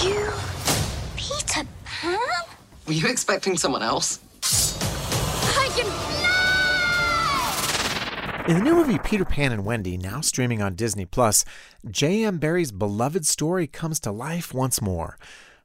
you 0.00 0.32
Peter 1.16 1.66
Pan? 1.84 2.18
Were 2.86 2.94
you 2.94 3.08
expecting 3.08 3.56
someone 3.56 3.82
else? 3.82 4.20
I 5.58 5.68
can 5.76 5.86
fly! 5.86 6.22
In 8.48 8.56
the 8.56 8.62
new 8.64 8.74
movie 8.74 8.98
Peter 8.98 9.24
Pan 9.24 9.52
and 9.52 9.64
Wendy, 9.64 9.96
now 9.96 10.20
streaming 10.20 10.62
on 10.62 10.74
Disney 10.74 11.04
Plus, 11.04 11.44
J.M. 11.88 12.38
Barrie's 12.38 12.72
beloved 12.72 13.26
story 13.26 13.66
comes 13.66 14.00
to 14.00 14.10
life 14.10 14.54
once 14.54 14.80
more. 14.80 15.18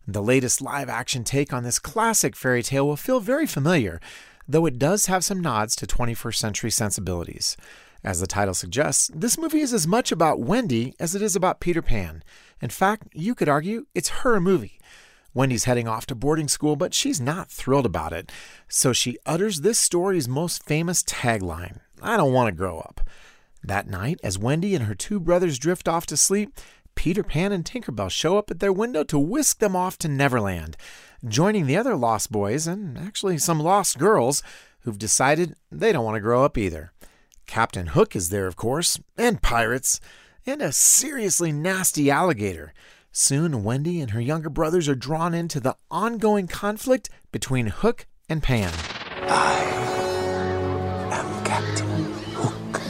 The 0.05 0.21
latest 0.21 0.61
live 0.61 0.89
action 0.89 1.23
take 1.23 1.53
on 1.53 1.63
this 1.63 1.79
classic 1.79 2.35
fairy 2.35 2.63
tale 2.63 2.85
will 2.85 2.97
feel 2.97 3.19
very 3.19 3.47
familiar, 3.47 3.99
though 4.47 4.65
it 4.65 4.77
does 4.77 5.05
have 5.07 5.23
some 5.23 5.41
nods 5.41 5.75
to 5.77 5.87
21st 5.87 6.35
century 6.35 6.71
sensibilities. 6.71 7.57
As 8.03 8.19
the 8.19 8.27
title 8.27 8.53
suggests, 8.53 9.09
this 9.13 9.37
movie 9.37 9.61
is 9.61 9.73
as 9.73 9.87
much 9.87 10.11
about 10.11 10.39
Wendy 10.39 10.95
as 10.99 11.15
it 11.15 11.21
is 11.21 11.35
about 11.35 11.59
Peter 11.59 11.81
Pan. 11.81 12.23
In 12.61 12.69
fact, 12.69 13.07
you 13.13 13.35
could 13.35 13.49
argue 13.49 13.85
it's 13.93 14.09
her 14.09 14.39
movie. 14.39 14.79
Wendy's 15.33 15.65
heading 15.65 15.87
off 15.87 16.05
to 16.07 16.15
boarding 16.15 16.47
school, 16.47 16.75
but 16.75 16.93
she's 16.93 17.21
not 17.21 17.51
thrilled 17.51 17.85
about 17.85 18.13
it. 18.13 18.31
So 18.67 18.93
she 18.93 19.17
utters 19.25 19.61
this 19.61 19.77
story's 19.77 20.27
most 20.27 20.63
famous 20.63 21.03
tagline 21.03 21.79
I 22.01 22.17
don't 22.17 22.33
want 22.33 22.47
to 22.47 22.57
grow 22.57 22.79
up. 22.79 23.01
That 23.63 23.87
night, 23.87 24.19
as 24.23 24.37
Wendy 24.37 24.75
and 24.75 24.85
her 24.85 24.95
two 24.95 25.19
brothers 25.19 25.57
drift 25.57 25.87
off 25.87 26.05
to 26.07 26.17
sleep, 26.17 26.57
Peter 26.95 27.23
Pan 27.23 27.51
and 27.51 27.63
Tinkerbell 27.63 28.09
show 28.09 28.37
up 28.37 28.49
at 28.49 28.59
their 28.59 28.73
window 28.73 29.03
to 29.05 29.19
whisk 29.19 29.59
them 29.59 29.75
off 29.75 29.97
to 29.99 30.07
Neverland, 30.07 30.77
joining 31.27 31.65
the 31.65 31.77
other 31.77 31.95
lost 31.95 32.31
boys 32.31 32.65
and 32.67 32.97
actually 32.97 33.37
some 33.37 33.59
lost 33.59 33.97
girls 33.97 34.41
who've 34.81 34.97
decided 34.97 35.55
they 35.71 35.91
don't 35.91 36.05
want 36.05 36.15
to 36.15 36.21
grow 36.21 36.43
up 36.43 36.57
either. 36.57 36.91
Captain 37.47 37.87
Hook 37.87 38.15
is 38.15 38.29
there, 38.29 38.45
of 38.45 38.55
course, 38.55 38.99
and 39.17 39.41
pirates, 39.41 39.99
and 40.45 40.61
a 40.61 40.71
seriously 40.71 41.51
nasty 41.51 42.11
alligator. 42.11 42.73
Soon, 43.11 43.63
Wendy 43.63 43.99
and 43.99 44.11
her 44.11 44.21
younger 44.21 44.49
brothers 44.49 44.87
are 44.87 44.95
drawn 44.95 45.33
into 45.33 45.59
the 45.59 45.75
ongoing 45.89 46.47
conflict 46.47 47.09
between 47.31 47.67
Hook 47.67 48.05
and 48.29 48.43
Pan. 48.43 48.71
I 49.23 49.63
am 51.11 51.45
Captain 51.45 52.13
Hook. 52.35 52.81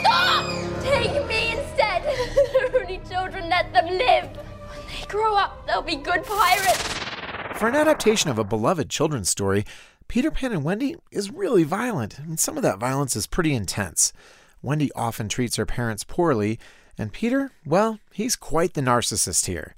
Stop! 0.00 0.82
Take 0.82 1.26
me 1.26 1.52
instead. 1.58 2.04
They're 2.52 2.82
only 2.82 3.00
children, 3.08 3.48
let 3.48 3.72
them 3.72 3.86
live. 3.86 4.26
When 4.36 4.86
they 4.86 5.06
grow 5.08 5.34
up, 5.34 5.66
they'll 5.66 5.82
be 5.82 5.96
good 5.96 6.24
pirates. 6.24 6.94
For 7.58 7.66
an 7.66 7.74
adaptation 7.74 8.30
of 8.30 8.38
a 8.38 8.44
beloved 8.44 8.88
children's 8.90 9.30
story, 9.30 9.64
Peter 10.08 10.30
Pan 10.30 10.52
and 10.52 10.64
Wendy 10.64 10.96
is 11.10 11.30
really 11.30 11.64
violent, 11.64 12.18
and 12.18 12.40
some 12.40 12.56
of 12.56 12.62
that 12.62 12.78
violence 12.78 13.14
is 13.14 13.26
pretty 13.26 13.52
intense. 13.52 14.14
Wendy 14.62 14.90
often 14.96 15.28
treats 15.28 15.56
her 15.56 15.66
parents 15.66 16.02
poorly, 16.02 16.58
and 16.96 17.12
Peter, 17.12 17.52
well, 17.66 18.00
he's 18.12 18.34
quite 18.34 18.72
the 18.72 18.80
narcissist 18.80 19.44
here. 19.44 19.74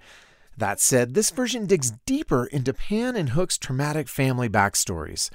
That 0.56 0.78
said, 0.78 1.14
this 1.14 1.31
version 1.31 1.67
digs 1.67 1.92
deeper 2.06 2.47
into 2.47 2.73
Pan 2.73 3.17
and 3.17 3.31
Hook's 3.31 3.58
traumatic 3.58 4.08
family 4.08 4.48
backstories. 4.48 5.31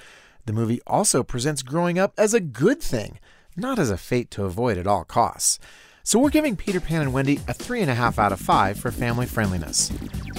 The 0.46 0.54
movie 0.54 0.82
also 0.88 1.24
presents 1.24 1.62
growing 1.62 2.00
up 2.00 2.14
as 2.18 2.34
a 2.34 2.40
good 2.40 2.82
thing, 2.82 3.20
not 3.58 3.78
as 3.78 3.90
a 3.90 3.98
fate 3.98 4.32
to 4.32 4.46
avoid 4.46 4.78
at 4.78 4.88
all 4.88 5.04
costs. 5.04 5.60
So 6.04 6.20
we're 6.20 6.30
giving 6.30 6.56
Peter 6.56 6.80
Pan 6.80 7.02
and 7.02 7.14
Wendy 7.14 7.38
a 7.48 7.54
3.5 7.54 8.18
out 8.18 8.32
of 8.32 8.40
5 8.40 8.80
for 8.80 8.92
family 8.92 9.26
friendliness. 9.26 9.92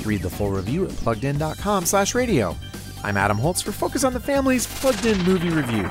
Read 0.05 0.23
the 0.23 0.31
full 0.31 0.51
review 0.51 0.85
at 0.85 0.93
pluggedin.com 0.93 1.85
slash 1.85 2.15
radio. 2.15 2.57
I'm 3.05 3.17
Adam 3.17 3.39
Holz 3.39 3.63
for 3.63 3.73
Focus 3.73 4.05
on 4.05 4.13
the 4.13 4.21
Family's 4.21 4.67
Plugged 4.67 5.07
In 5.07 5.23
Movie 5.23 5.51
Review. 5.51 5.89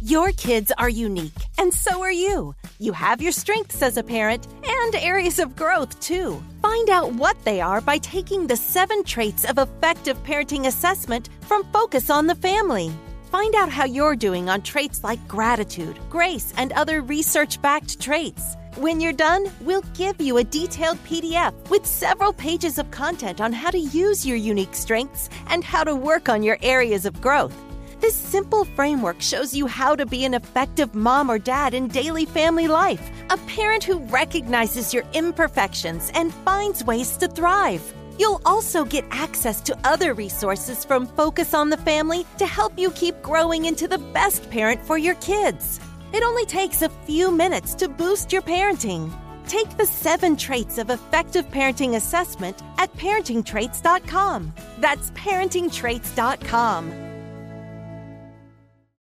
Your 0.00 0.32
kids 0.32 0.70
are 0.78 0.88
unique, 0.88 1.32
and 1.58 1.72
so 1.72 2.02
are 2.02 2.12
you. 2.12 2.54
You 2.78 2.92
have 2.92 3.22
your 3.22 3.32
strengths 3.32 3.82
as 3.82 3.96
a 3.96 4.02
parent 4.02 4.46
and 4.64 4.94
areas 4.96 5.38
of 5.38 5.56
growth, 5.56 5.98
too. 6.00 6.42
Find 6.60 6.90
out 6.90 7.12
what 7.14 7.42
they 7.44 7.60
are 7.60 7.80
by 7.80 7.98
taking 7.98 8.46
the 8.46 8.56
seven 8.56 9.04
traits 9.04 9.44
of 9.44 9.58
effective 9.58 10.22
parenting 10.22 10.66
assessment 10.66 11.28
from 11.42 11.64
Focus 11.72 12.10
on 12.10 12.26
the 12.26 12.34
Family. 12.34 12.92
Find 13.30 13.54
out 13.54 13.70
how 13.70 13.84
you're 13.84 14.16
doing 14.16 14.50
on 14.50 14.60
traits 14.62 15.02
like 15.02 15.26
gratitude, 15.26 15.98
grace, 16.10 16.52
and 16.56 16.72
other 16.72 17.00
research 17.00 17.60
backed 17.62 18.00
traits. 18.00 18.56
When 18.76 19.02
you're 19.02 19.12
done, 19.12 19.52
we'll 19.60 19.84
give 19.94 20.18
you 20.18 20.38
a 20.38 20.44
detailed 20.44 20.96
PDF 21.04 21.52
with 21.68 21.84
several 21.84 22.32
pages 22.32 22.78
of 22.78 22.90
content 22.90 23.38
on 23.38 23.52
how 23.52 23.70
to 23.70 23.78
use 23.78 24.24
your 24.24 24.38
unique 24.38 24.74
strengths 24.74 25.28
and 25.48 25.62
how 25.62 25.84
to 25.84 25.94
work 25.94 26.30
on 26.30 26.42
your 26.42 26.56
areas 26.62 27.04
of 27.04 27.20
growth. 27.20 27.54
This 28.00 28.16
simple 28.16 28.64
framework 28.64 29.20
shows 29.20 29.54
you 29.54 29.66
how 29.66 29.94
to 29.94 30.06
be 30.06 30.24
an 30.24 30.32
effective 30.32 30.94
mom 30.94 31.30
or 31.30 31.38
dad 31.38 31.74
in 31.74 31.88
daily 31.88 32.24
family 32.24 32.66
life, 32.66 33.10
a 33.28 33.36
parent 33.36 33.84
who 33.84 33.98
recognizes 34.06 34.94
your 34.94 35.04
imperfections 35.12 36.10
and 36.14 36.32
finds 36.32 36.82
ways 36.82 37.18
to 37.18 37.28
thrive. 37.28 37.82
You'll 38.18 38.40
also 38.46 38.86
get 38.86 39.04
access 39.10 39.60
to 39.62 39.78
other 39.84 40.14
resources 40.14 40.82
from 40.82 41.06
Focus 41.08 41.52
on 41.52 41.68
the 41.68 41.76
Family 41.76 42.24
to 42.38 42.46
help 42.46 42.78
you 42.78 42.90
keep 42.92 43.20
growing 43.20 43.66
into 43.66 43.86
the 43.86 43.98
best 43.98 44.48
parent 44.50 44.82
for 44.82 44.96
your 44.96 45.14
kids. 45.16 45.78
It 46.12 46.22
only 46.22 46.46
takes 46.46 46.82
a 46.82 46.88
few 46.88 47.30
minutes 47.30 47.74
to 47.76 47.88
boost 47.88 48.32
your 48.32 48.42
parenting. 48.42 49.12
Take 49.46 49.76
the 49.76 49.86
seven 49.86 50.36
traits 50.36 50.78
of 50.78 50.90
effective 50.90 51.48
parenting 51.50 51.96
assessment 51.96 52.62
at 52.78 52.92
parentingtraits.com. 52.94 54.52
That's 54.78 55.10
parentingtraits.com. 55.12 57.11